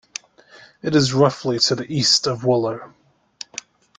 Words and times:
It 0.81 0.95
is 0.95 1.13
roughly 1.13 1.59
to 1.59 1.75
the 1.75 1.85
east 1.85 2.25
of 2.25 2.43
Wooler. 2.43 2.95